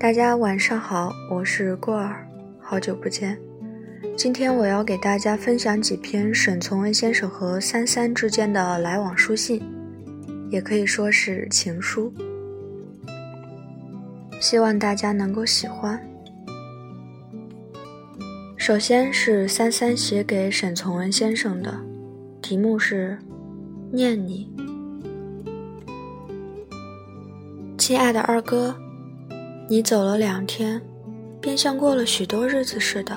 [0.00, 2.24] 大家晚上好，我是过儿，
[2.60, 3.36] 好久不见。
[4.16, 9.60] 今天我要给大家分享几篇沈从文先生和三三之间的来往书信，
[10.50, 12.12] 也可以说是情书，
[14.40, 16.00] 希望大家能够喜欢。
[18.56, 21.76] 首先是三三写给沈从文先生的，
[22.40, 23.18] 题目是
[23.90, 24.48] 《念你》。
[27.76, 28.76] 亲爱的二哥，
[29.70, 30.80] 你走了两天，
[31.42, 33.14] 便像过了许多日子似的。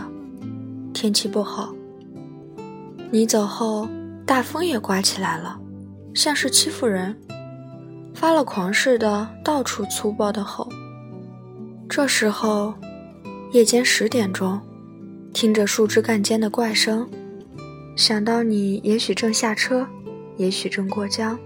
[0.94, 1.74] 天气不好，
[3.10, 3.88] 你走后，
[4.26, 5.58] 大风也刮起来了，
[6.14, 7.16] 像是欺负人，
[8.14, 10.68] 发了狂似的到处粗暴的吼。
[11.88, 12.74] 这时候，
[13.54, 14.60] 夜间十点钟，
[15.32, 17.10] 听着树枝干间的怪声，
[17.96, 19.88] 想到你也许正下车，
[20.36, 21.40] 也许正过江，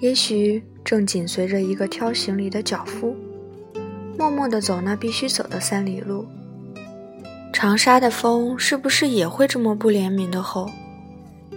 [0.00, 0.60] 也许……
[0.84, 3.14] 正紧随着一个挑行李的脚夫，
[4.18, 6.26] 默默地走那必须走的三里路。
[7.52, 10.68] 长沙的风是不是也会这么不怜悯的吼，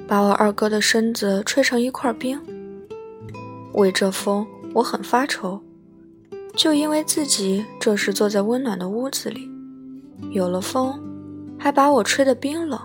[0.08, 2.40] 把我二哥的身子吹成一块冰？
[3.74, 5.60] 为这风，我很发愁，
[6.56, 9.50] 就因为自己这时坐在温暖的屋子里，
[10.30, 11.00] 有了风，
[11.58, 12.80] 还把我吹得冰冷。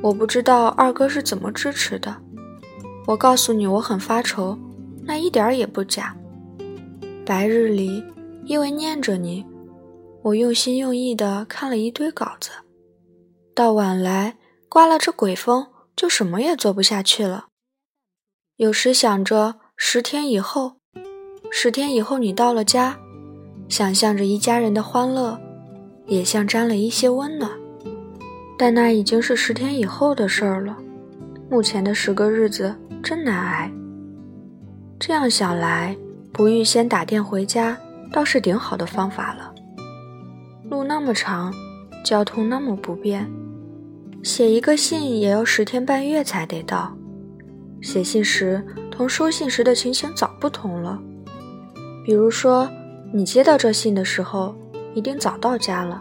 [0.00, 2.16] 我不知道二哥是怎么支持的。
[3.06, 4.58] 我告诉你，我很发愁。
[5.04, 6.16] 那一点儿也不假。
[7.26, 8.02] 白日里，
[8.44, 9.44] 因为念着你，
[10.22, 12.50] 我用心用意地看了一堆稿子。
[13.54, 14.36] 到晚来，
[14.68, 17.46] 刮了这鬼风，就什么也做不下去了。
[18.56, 20.76] 有时想着十天以后，
[21.50, 22.98] 十天以后你到了家，
[23.68, 25.38] 想象着一家人的欢乐，
[26.06, 27.50] 也像沾了一些温暖。
[28.58, 30.76] 但那已经是十天以后的事儿了。
[31.50, 33.70] 目前的十个日子真难挨。
[34.98, 35.96] 这样想来，
[36.32, 37.76] 不预先打电回家，
[38.12, 39.52] 倒是顶好的方法了。
[40.70, 41.52] 路那么长，
[42.04, 43.30] 交通那么不便，
[44.22, 46.96] 写一个信也要十天半月才得到。
[47.80, 51.00] 写信时同收信时的情形早不同了。
[52.04, 52.68] 比如说，
[53.12, 54.54] 你接到这信的时候，
[54.94, 56.00] 一定早到家了，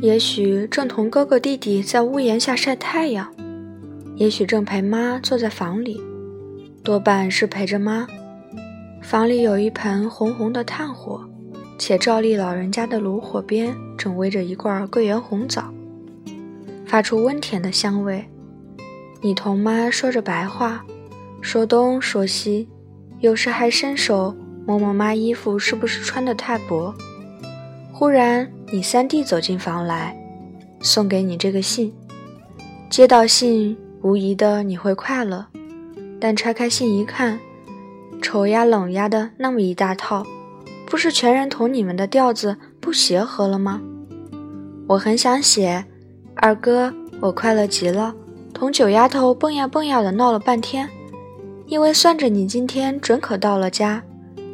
[0.00, 3.32] 也许正同哥哥弟弟在屋檐下晒太阳，
[4.16, 6.00] 也许正陪妈坐在房里。
[6.82, 8.06] 多半是陪着妈。
[9.10, 11.28] 房里有一盆红红的炭火，
[11.76, 15.64] 且照例老人家的炉火边正煨着一罐桂圆红枣，
[16.86, 18.24] 发出温甜的香味。
[19.20, 20.84] 你同妈说着白话，
[21.40, 22.68] 说东说西，
[23.18, 24.32] 有时还伸手
[24.64, 26.94] 摸摸妈衣服是不是穿得太薄。
[27.92, 30.16] 忽然，你三弟走进房来，
[30.82, 31.92] 送给你这个信。
[32.88, 35.44] 接到信，无疑的你会快乐。
[36.20, 37.40] 但拆开信一看，
[38.22, 40.24] 丑呀冷呀的那么一大套，
[40.86, 43.80] 不是全然同你们的调子不协和了吗？
[44.88, 45.84] 我很想写，
[46.36, 48.14] 二哥，我快乐极了，
[48.52, 50.88] 同九丫头蹦呀蹦呀的闹了半天，
[51.66, 54.02] 因为算着你今天准可到了家，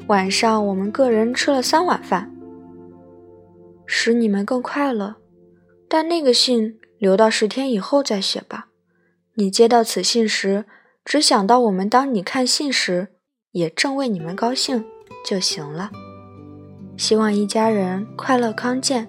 [0.07, 2.31] 晚上我们个人吃了三碗饭，
[3.85, 5.17] 使你们更快乐。
[5.89, 8.69] 但那个信留到十天以后再写吧。
[9.35, 10.65] 你接到此信时。
[11.05, 13.11] 只想到我们当你看信时，
[13.57, 14.85] 也正为你们高兴
[15.25, 15.91] 就行了。
[16.99, 19.09] 希望一家人快乐康健。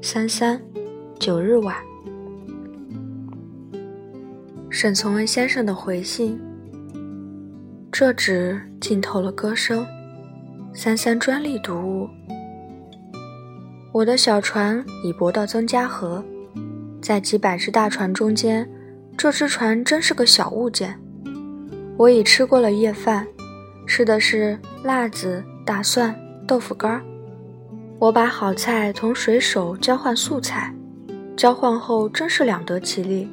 [0.00, 0.58] 三三
[1.18, 1.76] 九日晚，
[4.70, 6.40] 沈从文先生的回信。
[7.92, 9.86] 这纸浸透了歌声，
[10.72, 12.08] 三三专利读物。
[13.92, 16.24] 我的小船已泊到曾家河，
[17.02, 18.66] 在几百只大船中间，
[19.14, 20.98] 这只船真是个小物件。
[21.98, 23.26] 我已吃过了夜饭，
[23.88, 26.14] 吃的是辣子、大蒜、
[26.46, 27.02] 豆腐干儿。
[27.98, 30.72] 我把好菜同水手交换素菜，
[31.34, 33.26] 交换后真是两得其利。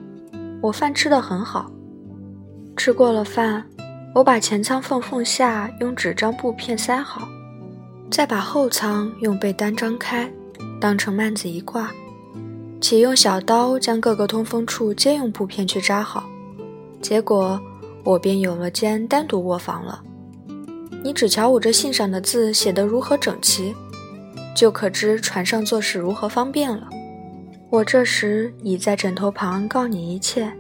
[0.62, 1.70] 我饭吃得很好。
[2.78, 3.64] 吃过了饭，
[4.16, 7.28] 我把前舱缝缝下用纸张布片塞好，
[8.10, 10.32] 再把后舱用被单张开，
[10.80, 11.92] 当成幔子一挂，
[12.80, 16.24] 且用小刀将各个通风处皆用布片去扎好。
[17.02, 17.62] 结果。
[18.06, 20.00] 我便有了间单独卧房了。
[21.06, 23.76] 你只瞧我这信上的字写得如何整齐，
[24.56, 26.90] 就可知船上做事如何方便了。
[27.70, 30.52] 我这时已在枕头旁告你一切，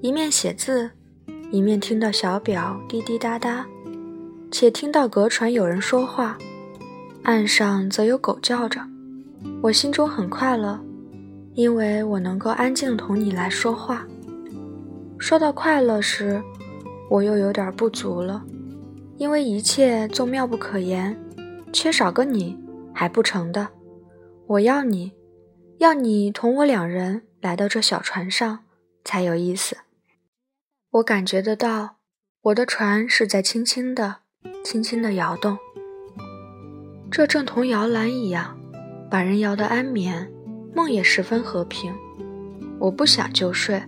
[0.00, 0.90] 一面写字，
[1.52, 3.64] 一面听到小表滴滴答答，
[4.50, 6.36] 且听到隔船有人说话，
[7.22, 8.80] 岸上则有狗叫着。
[9.62, 10.80] 我心中很快乐，
[11.54, 14.04] 因为我能够安静同你来说话。
[15.16, 16.42] 说到快乐时，
[17.08, 18.42] 我又有点不足了，
[19.18, 21.16] 因为一切纵妙不可言，
[21.72, 22.58] 缺少个你
[22.92, 23.68] 还不成的。
[24.46, 25.12] 我要你，
[25.78, 28.60] 要你同我两人来到这小船上
[29.04, 29.76] 才有意思。
[30.90, 31.96] 我感觉得到，
[32.42, 34.16] 我的船是在轻轻的、
[34.64, 35.58] 轻轻的摇动，
[37.10, 38.56] 这正同摇篮一样，
[39.10, 40.30] 把人摇得安眠，
[40.74, 41.94] 梦也十分和平。
[42.78, 43.82] 我不想就睡，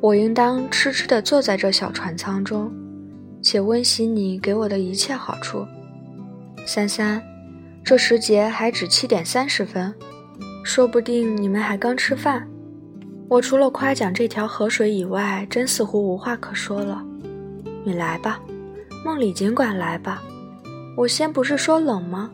[0.00, 2.72] 我应当痴痴地坐在这小船舱中，
[3.46, 5.64] 且温习你给我的一切好处。
[6.66, 7.22] 三三，
[7.84, 9.94] 这时节还只七点三十分，
[10.64, 12.44] 说不定你们还刚吃饭。
[13.28, 17.00] 我除了夸奖这条河水以外，真似乎无话可说了。
[17.84, 18.40] 你来吧，
[19.04, 20.20] 梦里尽管来吧。
[20.96, 22.28] 我先不是说冷吗？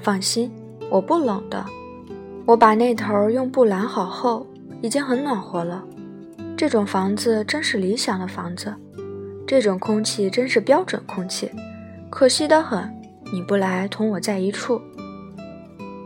[0.00, 0.50] 放心，
[0.88, 1.62] 我不冷的。
[2.46, 4.46] 我把那头用布拦好后。
[4.80, 5.84] 已经很暖和了，
[6.56, 8.74] 这种房子真是理想的房子，
[9.46, 11.50] 这种空气真是标准空气。
[12.10, 12.88] 可惜得很，
[13.32, 14.80] 你不来同我在一处。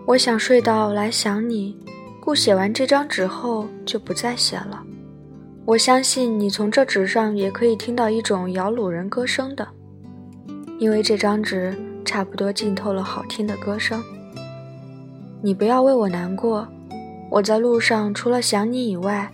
[0.06, 1.76] 我想睡到来想你，
[2.20, 4.82] 故写完这张纸后就不再写了。
[5.66, 9.68] 我相信你从这纸上也可以听到一种摇橹人歌声的，
[10.78, 11.76] 因为这张纸
[12.06, 14.02] 差不多浸透了好听的歌声。
[15.42, 16.66] 你不要为我难过。
[17.30, 19.30] 我在路上除了想你以外，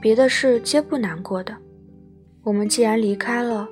[0.00, 1.56] 别的事皆不难过的。
[2.46, 3.68] 我们既然离开了，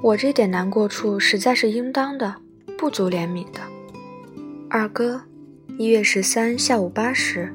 [0.00, 2.32] 我这点难过处实在是应当的，
[2.78, 3.58] 不足怜悯的。
[4.70, 5.20] 二哥，
[5.76, 7.52] 一月十三下午八时。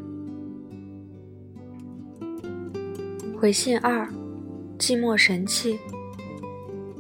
[3.39, 4.05] 回信二，
[4.77, 5.79] 寂寞神器。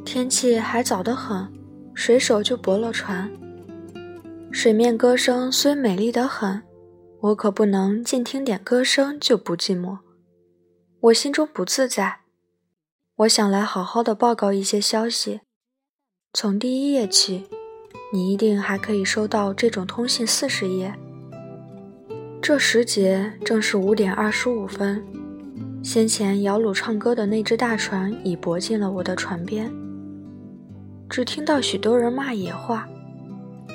[0.05, 1.45] 天气还早得很，
[1.93, 3.29] 水手就泊了船。
[4.49, 6.63] 水面歌声虽美丽得很。
[7.19, 9.97] 我可不能尽听点歌声就不寂寞，
[11.01, 12.26] 我心中不自在。
[13.17, 15.39] 我想来好好的报告一些消息。
[16.33, 17.45] 从第一页起，
[18.13, 20.93] 你一定还可以收到这种通信四十页。
[22.39, 25.03] 这时节正是五点二十五分，
[25.83, 29.73] 先前摇橹唱歌的那只大船已泊进了我的船边。
[31.09, 32.87] 只听到许多人骂野话，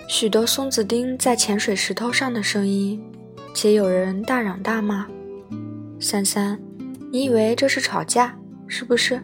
[0.06, 3.02] 许多松子钉在潜水石头上的声音。
[3.52, 5.08] 且有人大嚷大骂，
[5.98, 6.62] 三三，
[7.10, 8.38] 你以为这是吵架
[8.68, 9.20] 是不是？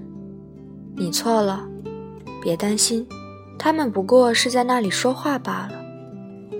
[1.00, 1.64] 你错了，
[2.42, 3.06] 别担心，
[3.56, 5.80] 他们不过是在那里说话罢了。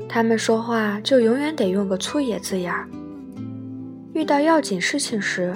[0.09, 2.89] 他们说话就永远得用个粗野字眼儿，
[4.15, 5.53] 遇到要紧事情时，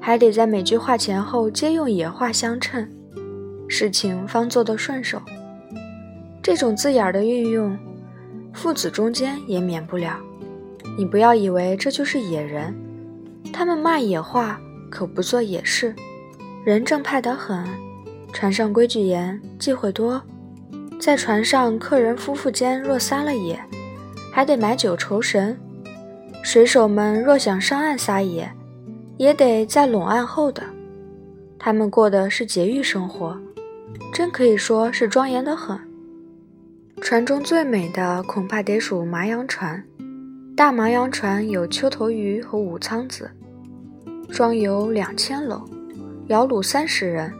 [0.00, 2.88] 还得在每句话前后皆用野话相称，
[3.68, 5.20] 事情方做得顺手。
[6.42, 7.78] 这种字眼儿的运用，
[8.54, 10.18] 父子中间也免不了。
[10.96, 12.74] 你不要以为这就是野人，
[13.52, 14.58] 他们骂野话，
[14.88, 15.94] 可不做野事，
[16.64, 17.62] 人正派得很。
[18.36, 20.20] 船上规矩严，忌讳多，
[21.00, 23.58] 在船上客人夫妇间若撒了野，
[24.30, 25.58] 还得买酒酬神。
[26.42, 28.52] 水手们若想上岸撒野，
[29.16, 30.62] 也得在拢岸后的。
[31.58, 33.34] 他们过的是节欲生活，
[34.12, 35.80] 真可以说是庄严得很。
[37.00, 39.82] 船中最美的恐怕得数麻洋船。
[40.54, 43.30] 大麻洋船有秋头鱼和武仓子，
[44.28, 45.66] 装有两千篓，
[46.26, 47.32] 摇橹三十人，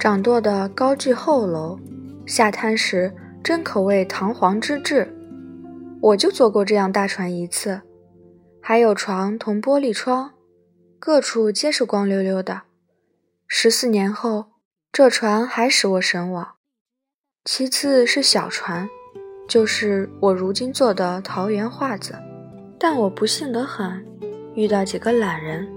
[0.00, 1.78] 掌舵的高踞后楼，
[2.24, 3.14] 下滩时
[3.44, 5.14] 真可谓堂皇之至。
[6.00, 7.82] 我就坐过这样大船一次，
[8.62, 10.30] 还有床同玻璃窗，
[10.98, 12.62] 各处皆是光溜溜的。
[13.46, 14.46] 十四年后，
[14.90, 16.52] 这船还使我神往。
[17.44, 18.88] 其次是小船，
[19.46, 22.14] 就是我如今坐的桃园画子。
[22.78, 24.02] 但我不幸得很，
[24.54, 25.68] 遇到几个懒人，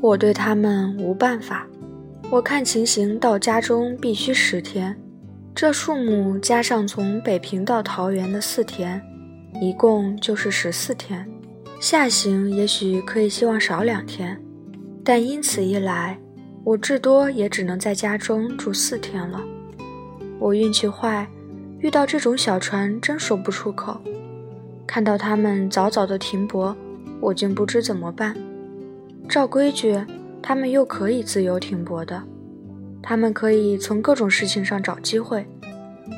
[0.00, 1.66] 我对他们无办法。
[2.30, 4.96] 我看情形到家中必须十天，
[5.54, 9.00] 这数目加上从北平到桃园的四天，
[9.60, 11.24] 一共就是十四天。
[11.78, 14.40] 下行也许可以希望少两天，
[15.04, 16.18] 但因此一来，
[16.64, 19.40] 我至多也只能在家中住四天了。
[20.40, 21.28] 我运气坏，
[21.78, 24.00] 遇到这种小船真说不出口。
[24.86, 26.74] 看到他们早早的停泊，
[27.20, 28.34] 我竟不知怎么办。
[29.28, 29.98] 照规矩，
[30.46, 32.22] 他们又可以自由停泊的，
[33.02, 35.46] 他们可以从各种事情上找机会，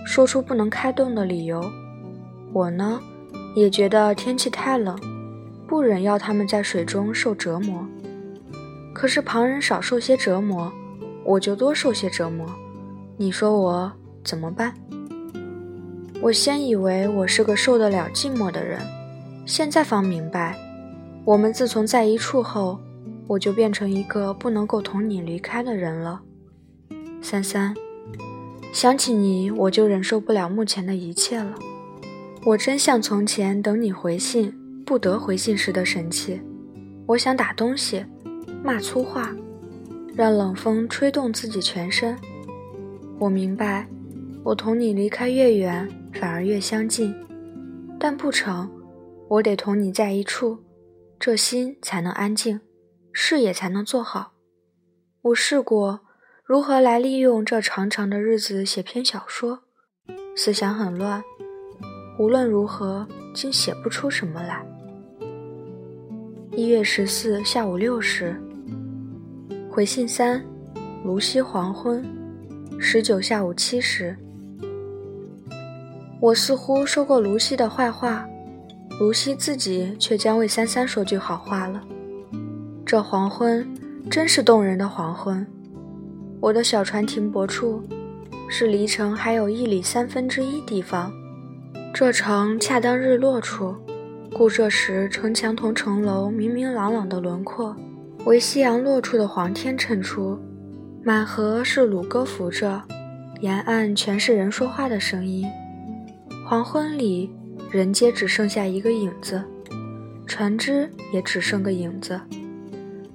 [0.04, 1.64] 说出不能开动的理由。
[2.52, 3.00] 我呢，
[3.54, 4.98] 也觉得天气太冷，
[5.68, 7.86] 不忍要他们在水中受折磨。
[8.92, 10.72] 可是旁人少受些折磨，
[11.24, 12.44] 我就多受些折磨。
[13.16, 13.92] 你说我
[14.24, 14.74] 怎么办？
[16.20, 18.80] 我先以为我是个受得了寂寞的人，
[19.46, 20.58] 现在方明白，
[21.24, 22.80] 我们自从在一处后，
[23.26, 26.22] 我就变成一个不能够同你离开的人了。
[27.20, 27.74] 三三，
[28.72, 31.54] 想起你，我就忍受不了目前的一切了。
[32.44, 34.54] 我真像从前等你回信
[34.84, 36.40] 不得回信时的神气。
[37.06, 38.04] 我想打东西，
[38.62, 39.34] 骂粗话，
[40.14, 42.16] 让冷风吹动自己全身。
[43.18, 43.88] 我明白，
[44.44, 47.12] 我同你离开越远，反而越相近。
[47.98, 48.70] 但不成，
[49.26, 50.58] 我得同你在一处，
[51.18, 52.60] 这心才能安静，
[53.18, 54.32] 事业才能做好。
[55.22, 56.00] 我试过
[56.44, 59.60] 如何来利用这长长的日子写篇小说，
[60.36, 61.24] 思想很乱。
[62.18, 64.62] 无论如何，竟写不出什么来。
[66.52, 68.38] 一月十四下午六时，
[69.70, 70.44] 回信三，
[71.02, 72.04] 卢溪黄昏，
[72.78, 74.14] 十九下午七时。
[76.20, 78.28] 我似乎说过卢溪的坏话，
[79.00, 81.82] 卢溪自己却将为三三说句好话了。
[82.86, 83.66] 这黄昏
[84.08, 85.44] 真是动人的黄昏。
[86.40, 87.82] 我的小船停泊处，
[88.48, 91.12] 是离城还有一里三分之一地方。
[91.92, 93.74] 这城恰当日落处，
[94.32, 97.74] 故这时城墙同城楼明明朗朗的轮廓，
[98.24, 100.38] 为夕阳落处的黄天衬出。
[101.02, 102.80] 满河是橹歌浮着，
[103.40, 105.44] 沿岸全是人说话的声音。
[106.48, 107.32] 黄昏里，
[107.68, 109.42] 人皆只剩下一个影子，
[110.24, 112.20] 船只也只剩个影子。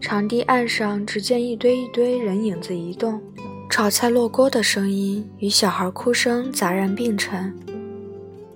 [0.02, 3.22] 长堤岸上只见一堆一堆人影子移动，
[3.70, 7.56] 炒菜落锅的声音与小孩哭声杂然并陈。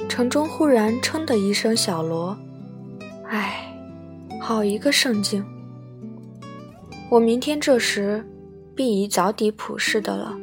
[0.09, 2.35] 城中忽然“噌”的一声小锣，
[3.27, 3.71] 唉，
[4.41, 5.43] 好一个盛景！
[7.11, 8.25] 我明天这时
[8.75, 10.35] 必已早抵普市的了，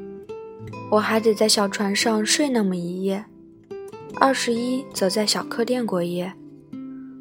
[0.89, 3.25] 我还得在小船上睡那么一夜。
[4.15, 6.33] 二十一则在小客店过夜，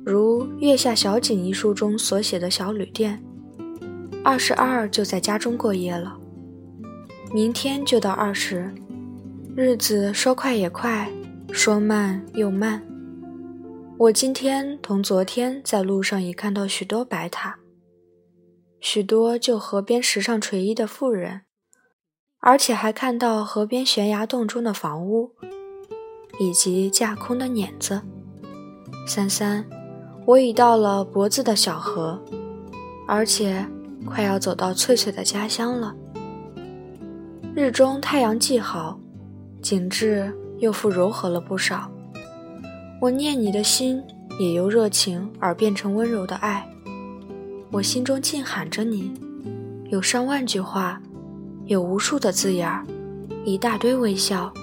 [0.06, 3.24] 如《月下小景》一书中所写的小旅店。
[4.24, 6.18] 二十二就在家中过夜了。
[7.34, 8.74] 明天就到二十，
[9.56, 11.12] 日子说快也快。
[11.52, 12.82] 说慢又慢。
[13.98, 17.58] 我今天同昨天在路上已看到许多白塔，
[18.80, 21.42] 许多就河边石上垂衣的妇人，
[22.40, 25.32] 而且还看到河边悬崖洞中的房屋，
[26.40, 28.02] 以及架空的碾子。
[29.06, 29.66] 三三，
[30.26, 32.24] 我已到了脖子的小河，
[33.06, 33.68] 而且
[34.06, 35.96] 快要走到翠翠的家乡了。
[37.56, 39.00] 日中太阳既好，
[39.62, 40.34] 景致。
[40.62, 41.92] 又复柔和了不少。
[43.02, 44.00] 我念你的心
[44.40, 46.64] 也由热情而变成温柔的爱。
[47.72, 49.12] 我心中尽喊着你，
[49.90, 51.02] 有上万句话，
[51.66, 52.86] 有无数的字眼儿，
[53.44, 54.54] 一大堆微笑，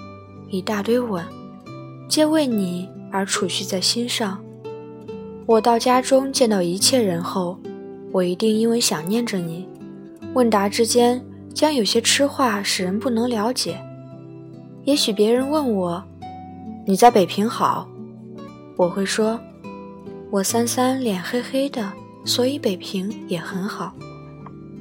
[0.49, 1.25] 一大堆吻，
[2.09, 4.40] 皆为你而储蓄在心上。
[5.47, 7.59] 我到家中见到一切人后，
[8.10, 9.68] 我一定因为想念着你，
[10.34, 11.22] 问答之间
[11.54, 13.78] 将有些痴话使人不能了解。
[14.84, 16.02] 也许别人问我
[16.86, 17.86] ：“你在北平好？”
[18.76, 19.38] 我会说
[20.30, 21.92] ：“我三三脸黑黑的，
[22.24, 23.92] 所以北平也很好。”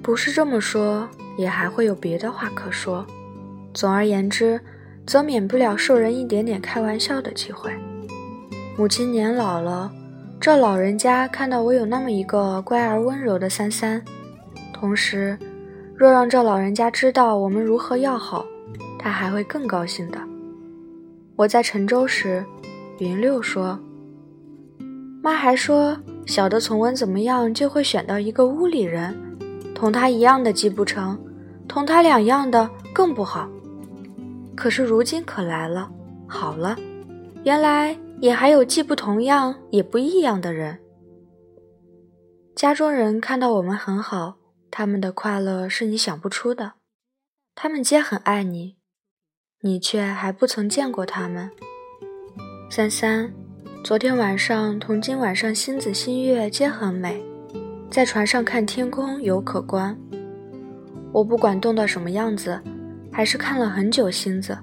[0.01, 3.05] 不是这么说，也还会有别的话可说。
[3.73, 4.61] 总而言之，
[5.05, 7.71] 则免不了受人一点点开玩笑的机会。
[8.77, 9.91] 母亲年老了，
[10.39, 14.01] 这老人家看到我有那么一个乖而温柔的三三，
[14.73, 15.37] 同时，
[15.95, 18.45] 若让这老人家知道我们如何要好。
[18.99, 20.19] 他还会更高兴的。
[21.35, 22.43] 我在陈州时，
[22.99, 23.79] 云六说
[25.23, 29.15] ：“妈还说，小的从文怎么样，就会选到一个屋里人，
[29.73, 31.17] 同他一样的既不成，
[31.67, 33.47] 同他两样的更不好。
[34.55, 35.89] 可是如今可来了，
[36.27, 36.75] 好了，
[37.43, 40.79] 原来也还有既不同样也不异样的人。
[42.55, 44.37] 家中人看到我们很好，
[44.71, 46.73] 他们的快乐是你想不出的，
[47.53, 48.75] 他们皆很爱你。”
[49.61, 51.49] 你却还不曾见过他们。
[52.69, 53.33] 三三，
[53.83, 57.23] 昨天晚上同今晚上星子新月皆很美，
[57.89, 59.97] 在船上看天空有可观。
[61.11, 62.61] 我不管冻到什么样子，
[63.11, 64.55] 还是看了很久星子。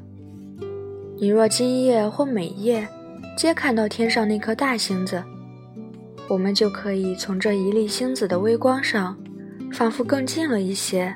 [1.17, 2.87] 你若今夜或每夜，
[3.37, 5.23] 皆看到天上那颗大星子，
[6.29, 9.17] 我们就可以从这一粒星子的微光上，
[9.73, 11.15] 仿佛更近了一些，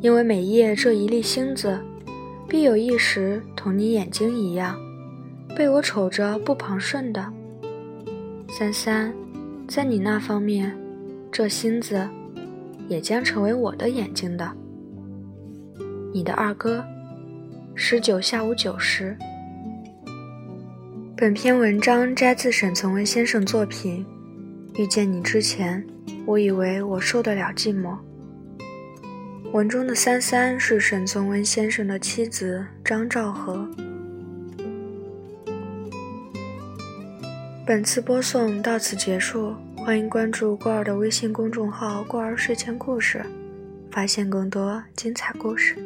[0.00, 1.78] 因为每夜这一粒星子。
[2.48, 4.76] 必有一时同你眼睛一样，
[5.54, 7.24] 被我瞅着不旁顺的。
[8.48, 9.14] 三三，
[9.68, 10.76] 在你那方面，
[11.30, 12.08] 这星子
[12.88, 14.50] 也将成为我的眼睛的。
[16.12, 16.84] 你的二哥，
[17.76, 19.16] 十九下午九时。
[21.20, 24.06] 本篇文章摘自沈从文先生作品。
[24.76, 25.86] 遇见你之前，
[26.24, 27.94] 我以为我受得了寂寞。
[29.52, 33.68] 文中的三三是沈从文先生的妻子张兆和。
[37.66, 43.22] 本次播送到此结束，欢迎关注过儿的微信公众号“过儿睡前故事”，
[43.92, 45.76] 发现更多精彩故事。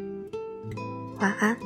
[1.18, 1.56] 晚安。